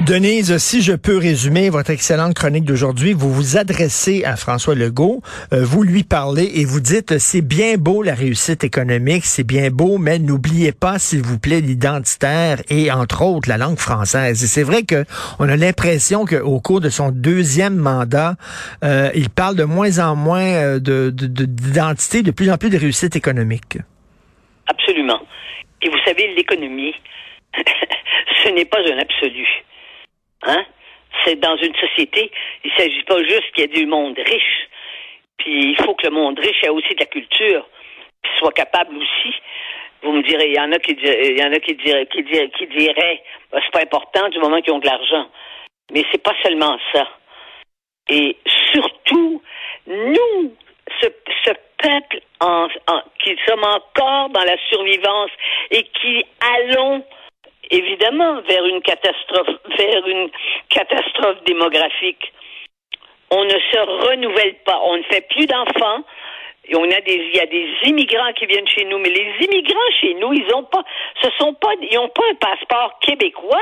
[0.00, 5.22] Denise, si je peux résumer votre excellente chronique d'aujourd'hui, vous vous adressez à François Legault,
[5.52, 9.70] euh, vous lui parlez et vous dites c'est bien beau la réussite économique, c'est bien
[9.70, 14.44] beau, mais n'oubliez pas s'il vous plaît l'identitaire et entre autres la langue française.
[14.44, 15.04] Et c'est vrai que
[15.38, 18.34] on a l'impression qu'au cours de son deuxième mandat,
[18.82, 22.68] euh, il parle de moins en moins euh, de d'identité, de, de plus en plus
[22.68, 23.78] de réussite économique.
[24.66, 25.20] Absolument.
[25.80, 26.94] Et vous savez, l'économie,
[28.44, 29.46] ce n'est pas un absolu.
[30.44, 30.64] Hein?
[31.24, 32.30] C'est dans une société,
[32.64, 34.68] il ne s'agit pas juste qu'il y ait du monde riche.
[35.38, 37.68] Puis il faut que le monde riche ait aussi de la culture,
[38.22, 39.34] puis soit capable aussi.
[40.02, 44.28] Vous me direz, il y en a qui diraient, qui diraient, ben, c'est pas important
[44.28, 45.28] du moment qu'ils ont de l'argent.
[45.92, 47.08] Mais c'est pas seulement ça.
[48.08, 48.36] Et
[48.72, 49.42] surtout,
[49.86, 50.54] nous,
[51.00, 51.08] ce,
[51.78, 52.20] peuple
[53.22, 55.30] qui sommes encore dans la survivance
[55.70, 57.04] et qui allons
[57.70, 60.30] évidemment vers une catastrophe, vers une
[60.68, 62.32] catastrophe démographique.
[63.30, 66.04] On ne se renouvelle pas, on ne fait plus d'enfants.
[66.66, 69.44] Et on a des, il y a des immigrants qui viennent chez nous, mais les
[69.44, 70.82] immigrants chez nous, ils ont pas,
[71.22, 73.60] ce sont pas, ils ont pas un passeport québécois,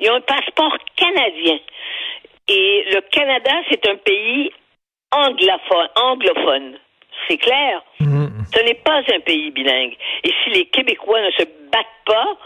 [0.00, 1.60] ils ont un passeport canadien.
[2.48, 4.50] Et le Canada, c'est un pays
[5.12, 6.78] anglophone, anglophone.
[7.28, 7.82] C'est clair.
[8.00, 8.26] Mmh.
[8.52, 9.96] Ce n'est pas un pays bilingue.
[10.24, 12.36] Et si les Québécois ne se battent pas,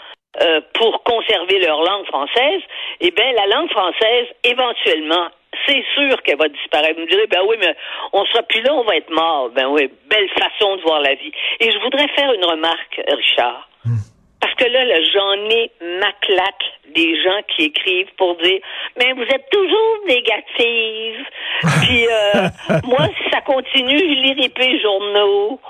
[0.42, 2.60] euh, pour conserver leur langue française,
[3.00, 5.28] eh bien, la langue française, éventuellement,
[5.66, 6.94] c'est sûr qu'elle va disparaître.
[6.96, 7.74] Vous me direz, ben oui, mais
[8.12, 9.50] on sera plus là, on va être mort.
[9.50, 11.32] Ben oui, belle façon de voir la vie.
[11.60, 13.68] Et je voudrais faire une remarque, Richard.
[13.84, 14.02] Hmm.
[14.41, 18.60] Parce que là, là j'en ai ma claque des gens qui écrivent pour dire
[18.98, 21.26] Mais vous êtes toujours négative.
[21.82, 22.48] puis euh,
[22.84, 25.60] moi, si ça continue, je lirai plus les journaux.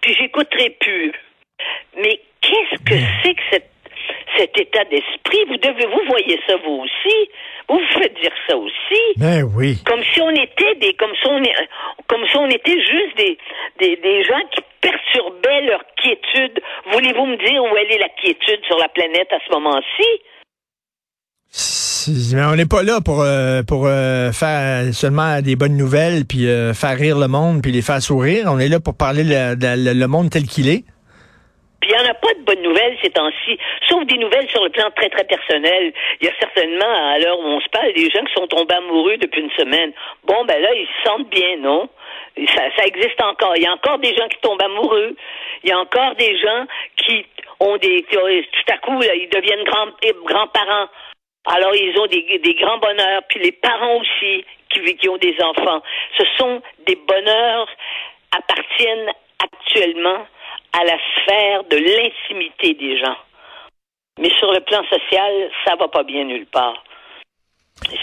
[0.00, 1.12] Puis j'écouterai plus.
[1.96, 3.06] Mais qu'est-ce que hmm.
[3.22, 3.70] c'est que cette
[4.36, 5.44] cet état d'esprit.
[5.48, 7.30] Vous devez, vous voyez ça vous aussi.
[7.68, 9.02] Vous vous faites dire ça aussi.
[9.16, 9.78] Ben oui.
[9.86, 11.42] Comme si on était des, comme si on,
[12.08, 13.38] comme si on était juste des,
[13.78, 16.60] des, des gens qui perturbaient leur quiétude.
[16.92, 20.22] Voulez-vous me dire où elle est la quiétude sur la planète à ce moment-ci?
[22.34, 26.72] on n'est pas là pour euh, pour euh, faire seulement des bonnes nouvelles puis euh,
[26.72, 28.46] faire rire le monde puis les faire sourire.
[28.48, 29.54] On est là pour parler le,
[29.92, 30.84] le monde tel qu'il est.
[31.80, 33.58] Puis il n'y en a pas de bonnes nouvelles ces temps-ci,
[33.88, 35.92] sauf des nouvelles sur le plan très, très personnel.
[36.20, 38.74] Il y a certainement, à l'heure où on se parle, des gens qui sont tombés
[38.74, 39.92] amoureux depuis une semaine.
[40.24, 41.88] Bon, ben là, ils se sentent bien, non?
[42.54, 43.56] Ça, ça existe encore.
[43.56, 45.14] Il y a encore des gens qui tombent amoureux.
[45.62, 47.24] Il y a encore des gens qui
[47.60, 48.02] ont des...
[48.02, 49.88] Tout à coup, là, ils deviennent grands,
[50.24, 50.88] grands-parents.
[51.46, 53.22] Alors, ils ont des, des grands bonheurs.
[53.28, 55.82] Puis les parents aussi, qui, qui ont des enfants.
[56.18, 57.68] Ce sont des bonheurs
[58.36, 59.10] appartiennent
[59.42, 60.26] actuellement
[60.72, 63.16] à la sphère de l'intimité des gens.
[64.18, 66.82] Mais sur le plan social, ça va pas bien nulle part.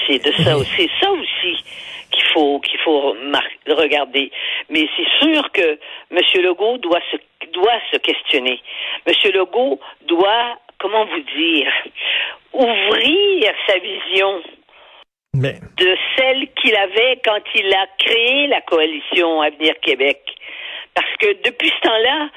[0.07, 1.63] C'est de ça, c'est ça aussi
[2.11, 3.15] qu'il faut qu'il faut
[3.67, 4.31] regarder.
[4.69, 5.77] Mais c'est sûr que
[6.11, 6.19] M.
[6.41, 7.17] Legault doit se
[7.51, 8.61] doit se questionner.
[9.05, 9.13] M.
[9.33, 11.71] Legault doit, comment vous dire,
[12.53, 14.41] ouvrir sa vision
[15.33, 20.21] de celle qu'il avait quand il a créé la coalition Avenir Québec.
[20.93, 22.29] Parce que depuis ce temps-là,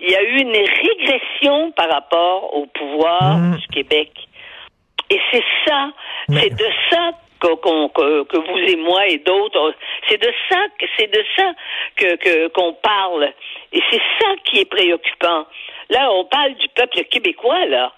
[0.00, 3.56] il y a eu une régression par rapport au pouvoir mmh.
[3.56, 4.10] du Québec.
[5.10, 5.90] Et c'est ça,
[6.28, 9.74] c'est de ça que, que, que, vous et moi et d'autres,
[10.08, 11.52] c'est de ça que c'est de ça
[11.96, 13.32] que qu'on parle.
[13.72, 15.46] Et c'est ça qui est préoccupant.
[15.90, 17.92] Là, on parle du peuple québécois là.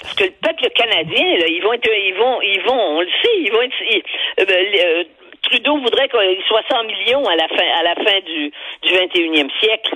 [0.00, 3.10] Parce que le peuple canadien, là, ils vont être, ils vont, ils vont, on le
[3.22, 3.74] sait, ils vont être,
[4.40, 5.04] euh, ben, euh,
[5.42, 8.52] Trudeau voudrait qu'il soit 100 millions à la fin, à la fin du,
[8.82, 9.94] du 21e siècle.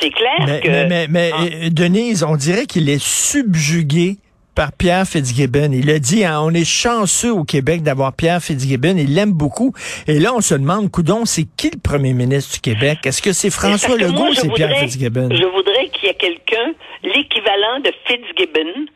[0.00, 0.68] C'est clair mais, que...
[0.68, 1.42] Mais, mais, ah.
[1.42, 4.16] euh, Denise, on dirait qu'il est subjugué
[4.56, 5.70] par Pierre Fitzgibbon.
[5.72, 8.96] Il a dit, hein, on est chanceux au Québec d'avoir Pierre Fitzgibbon.
[8.96, 9.72] Il l'aime beaucoup.
[10.08, 12.98] Et là, on se demande, coudon, c'est qui le premier ministre du Québec?
[13.04, 15.28] Est-ce que c'est François Legault ou c'est Pierre Fitzgibbon?
[15.30, 16.72] Je voudrais qu'il y ait quelqu'un,
[17.02, 18.86] l'équivalent de Fitzgibbon,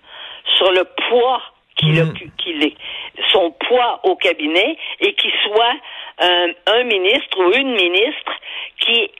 [0.57, 1.43] sur le poids
[1.77, 2.63] qu'il mm.
[2.63, 2.75] est,
[3.33, 5.75] son poids au cabinet, et qui soit
[6.67, 8.33] un ministre ou une ministre
[8.81, 9.11] qui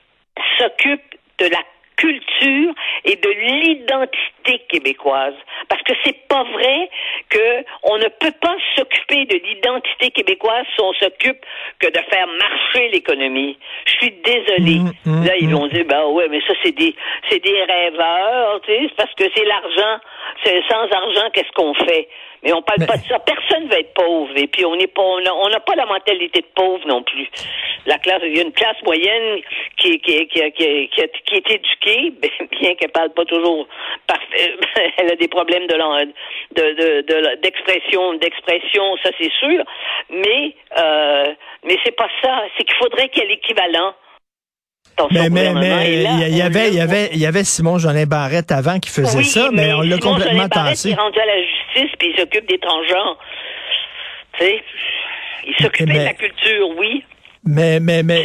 [0.57, 1.01] s'occupe
[1.41, 1.63] de la
[1.97, 2.73] culture
[3.05, 5.35] et de l'identité québécoise.
[5.69, 6.89] Parce que c'est pas vrai
[7.29, 11.45] que on ne peut pas s'occuper de l'identité québécoise si on s'occupe
[11.79, 13.57] que de faire marcher l'économie.
[13.85, 14.79] Je suis désolée.
[14.79, 15.53] Mmh, mmh, Là, ils mmh.
[15.53, 16.95] vont dire, ben ouais, mais ça, c'est des,
[17.29, 19.99] c'est des rêveurs, tu sais, parce que c'est l'argent.
[20.43, 22.07] c'est sans argent, qu'est-ce qu'on fait?
[22.43, 23.19] Mais on parle pas de ça.
[23.19, 24.31] Personne veut être pauvre.
[24.35, 27.27] Et puis on n'est pas, on n'a pas la mentalité de pauvre non plus.
[27.85, 29.41] La classe, il y a une classe moyenne
[29.77, 32.13] qui, qui, qui, qui, qui, est éduquée,
[32.59, 33.67] bien qu'elle parle pas toujours
[34.07, 34.55] parfait.
[34.97, 35.81] Elle a des problèmes de
[36.51, 39.63] de, d'expression, d'expression, ça c'est sûr.
[40.09, 41.33] Mais euh,
[41.63, 42.43] mais c'est pas ça.
[42.57, 43.93] C'est qu'il faudrait qu'il y ait l'équivalent
[45.11, 45.93] mais, mais, mais
[46.29, 49.23] il y, avait, il y avait, il y avait Simon Jolin Barrette avant qui faisait
[49.23, 50.89] ça, mais, on l'a complètement tassé.
[50.89, 53.17] Il est rendu à la justice puis il s'occupe des transgenres.
[54.33, 54.63] Tu sais,
[55.47, 57.03] il s'occupait de la culture, oui.
[57.43, 58.23] Mais, mais, mais,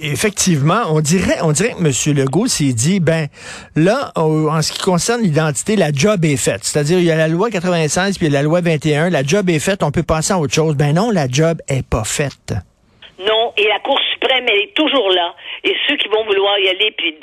[0.00, 2.16] effectivement, on dirait, on dirait que M.
[2.16, 3.28] Legault s'est dit, ben,
[3.74, 6.64] là, en ce qui concerne l'identité, la job est faite.
[6.64, 9.10] C'est-à-dire, il y a la loi 96 puis il y a la loi 21.
[9.10, 10.76] La job est faite, on peut passer à autre chose.
[10.76, 12.54] Ben non, la job est pas faite.
[13.18, 15.34] Non, et la Cour suprême, elle est toujours là.
[15.64, 17.14] Et ceux qui vont vouloir y aller, puis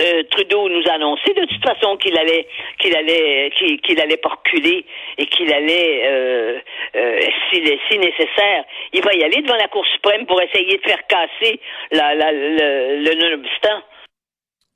[0.00, 2.46] euh, Trudeau nous a annoncé de toute façon qu'il allait,
[2.78, 3.50] qu'il allait,
[3.82, 4.84] qu'il allait pas reculer
[5.18, 6.58] et qu'il allait, euh,
[6.96, 11.06] euh, si, nécessaire, il va y aller devant la Cour suprême pour essayer de faire
[11.06, 11.60] casser
[11.90, 13.82] la, la, le, le non-obstant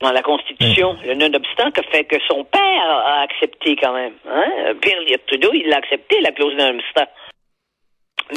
[0.01, 4.13] dans la Constitution, le non-obstant que fait que son père a accepté quand même.
[4.27, 4.73] Hein?
[4.81, 7.07] Pierre Trudeau, il l'a accepté, la clause non-obstant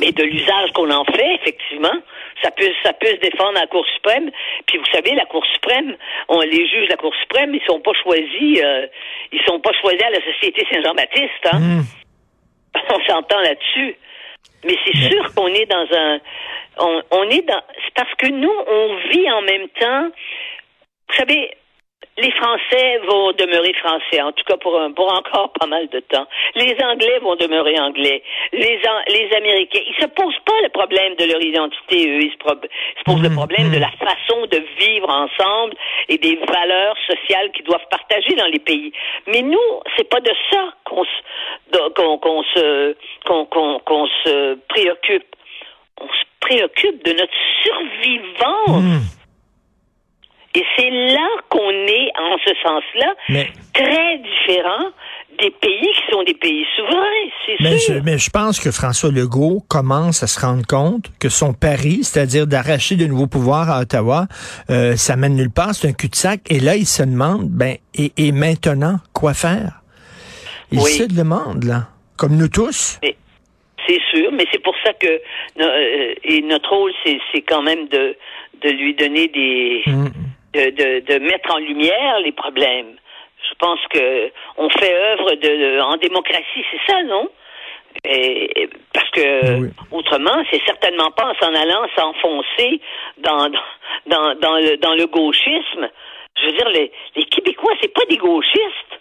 [0.01, 1.95] mais de l'usage qu'on en fait, effectivement,
[2.43, 4.31] ça peut ça peut se défendre à la Cour suprême.
[4.67, 5.97] Puis vous savez, la Cour suprême,
[6.29, 8.87] on les juges de la Cour suprême, ils sont pas choisis, euh,
[9.33, 11.47] ils sont pas choisis à la Société Saint-Jean-Baptiste.
[11.53, 11.59] Hein?
[11.59, 11.83] Hmm.
[12.91, 13.97] On s'entend là-dessus.
[14.65, 16.19] Mais c'est sûr qu'on est dans un,
[16.79, 20.09] on, on est dans, c'est parce que nous, on vit en même temps.
[21.09, 21.53] Vous savez,
[22.19, 26.27] les Français vont demeurer français, en tout cas pour, pour encore pas mal de temps.
[26.57, 28.23] Les Anglais vont demeurer anglais.
[28.53, 32.23] Les, les Américains, ils se posent pas le problème de leur identité, eux.
[32.23, 33.81] Ils se, posent le mmh, problème de mmh.
[33.81, 35.75] la façon de vivre ensemble
[36.09, 38.93] et des valeurs sociales qu'ils doivent partager dans les pays.
[39.29, 41.05] Mais nous, c'est pas de ça qu'on
[42.19, 42.97] qu'on se
[43.27, 45.37] qu'on qu'on se préoccupe.
[46.01, 48.83] On se préoccupe de notre survivance.
[48.83, 49.18] Mmh.
[50.59, 53.15] Et c'est là qu'on est, en ce sens-là,
[53.73, 54.91] très différent
[55.41, 59.13] des pays qui sont des pays souverains, c'est mais Je, mais je pense que François
[59.13, 63.83] Legault commence à se rendre compte que son pari, c'est-à-dire d'arracher de nouveaux pouvoirs à
[63.83, 64.27] Ottawa,
[64.69, 66.41] euh, ça mène nulle part, c'est un cul-de-sac.
[66.51, 69.83] Et là, il se demande, ben, et, maintenant, quoi faire?
[70.73, 72.99] Il se demande, là, comme nous tous.
[73.01, 78.17] C'est sûr, mais c'est pour ça que euh, et notre rôle, c'est quand même de,
[78.63, 80.09] de lui donner des, mm
[80.55, 82.97] de, de, mettre en lumière les problèmes.
[83.49, 87.29] Je pense que on fait œuvre de, en démocratie, c'est ça, non?
[88.05, 92.81] Et, parce que autrement, c'est certainement pas en s'en allant s'enfoncer
[93.19, 93.51] dans,
[94.07, 95.89] dans, dans, le, dans le gauchisme.
[96.41, 98.98] Je veux dire, les, les Québécois, c'est pas des gauchistes.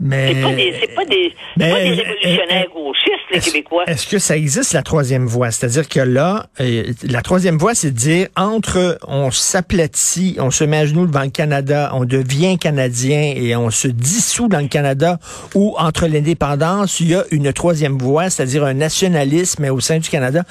[0.00, 3.84] Mais c'est pas des, c'est pas des, pas des révolutionnaires gauchistes, les Québécois.
[3.86, 5.50] Est-ce que ça existe la troisième voie?
[5.50, 10.64] C'est-à-dire que là, euh, la troisième voie, c'est de dire entre on s'aplatit, on se
[10.64, 14.68] met à genoux devant le Canada, on devient canadien et on se dissout dans le
[14.68, 15.18] Canada,
[15.54, 20.08] ou entre l'indépendance, il y a une troisième voie, c'est-à-dire un nationalisme au sein du
[20.08, 20.42] Canada.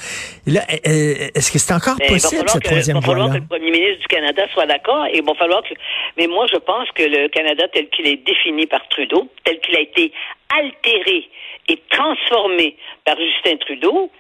[0.45, 3.39] là, euh, euh, est-ce que c'est encore possible cette troisième voie-là Il va falloir que
[3.39, 5.05] le premier ministre du Canada soit d'accord.
[5.11, 5.73] Et il va falloir que.
[6.17, 9.77] Mais moi, je pense que le Canada tel qu'il est défini par Trudeau tel qu'il
[9.77, 10.11] a été
[10.49, 11.29] altéré
[11.69, 12.75] et transformé
[13.05, 14.11] par Justin Trudeau,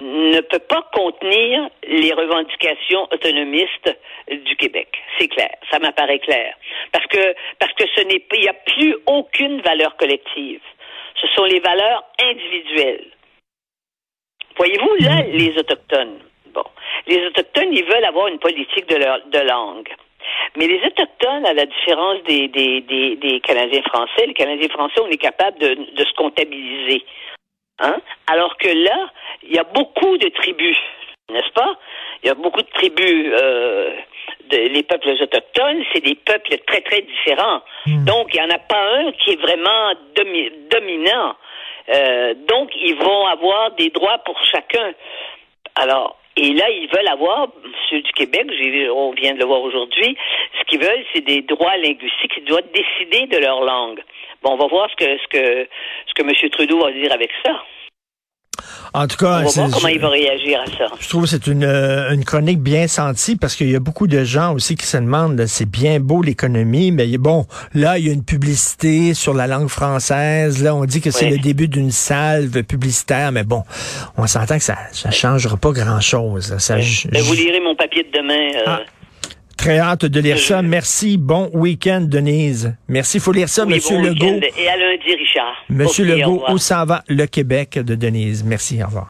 [0.00, 3.96] ne peut pas contenir les revendications autonomistes
[4.30, 4.88] du Québec.
[5.18, 6.54] C'est clair, ça m'apparaît clair.
[6.90, 10.60] Parce que parce que ce n'est il n'y a plus aucune valeur collective.
[11.20, 13.06] Ce sont les valeurs individuelles.
[14.56, 16.18] Voyez-vous là les autochtones.
[16.46, 16.64] Bon,
[17.06, 19.88] les autochtones ils veulent avoir une politique de leur de langue.
[20.56, 25.00] Mais les Autochtones, à la différence des, des, des, des Canadiens français, les Canadiens français,
[25.00, 27.04] on est capable de, de se comptabiliser.
[27.78, 27.96] Hein?
[28.26, 29.10] Alors que là,
[29.42, 30.78] il y a beaucoup de tribus,
[31.30, 31.76] n'est-ce pas?
[32.22, 33.90] Il y a beaucoup de tribus, euh,
[34.50, 37.62] de, les peuples autochtones, c'est des peuples très, très différents.
[37.86, 38.04] Hmm.
[38.04, 39.94] Donc, il n'y en a pas un qui est vraiment
[40.70, 41.34] dominant.
[41.88, 44.92] Euh, donc, ils vont avoir des droits pour chacun.
[45.74, 47.48] Alors, et là, ils veulent avoir,
[47.90, 48.46] ceux du Québec,
[48.94, 50.16] on vient de le voir aujourd'hui,
[50.58, 52.32] ce qu'ils veulent, c'est des droits linguistiques.
[52.38, 54.02] Ils doivent décider de leur langue.
[54.42, 55.68] Bon, on va voir ce que, ce que,
[56.06, 56.50] ce que M.
[56.50, 57.62] Trudeau va dire avec ça.
[58.94, 60.94] En tout cas, on va voir comment il va réagir à ça.
[61.00, 64.06] Je trouve que c'est une, euh, une chronique bien sentie parce qu'il y a beaucoup
[64.06, 68.10] de gens aussi qui se demandent, c'est bien beau l'économie, mais bon, là, il y
[68.10, 70.62] a une publicité sur la langue française.
[70.62, 73.62] Là, on dit que c'est le début d'une salve publicitaire, mais bon,
[74.18, 74.76] on s'entend que ça
[75.06, 76.54] ne changera pas grand-chose.
[77.10, 78.50] Ben, vous lirez mon papier de demain.
[78.56, 78.80] Euh, ah.
[79.62, 80.60] Très hâte de lire ça.
[80.60, 81.16] Merci.
[81.16, 82.74] Bon week-end, Denise.
[82.88, 83.18] Merci.
[83.18, 84.40] Il faut lire ça, Oui, Monsieur bon Legault.
[84.58, 85.54] Et à lundi, Richard.
[85.68, 88.42] Monsieur Legault, où s'en va le Québec de Denise?
[88.42, 88.82] Merci.
[88.82, 89.00] Au revoir.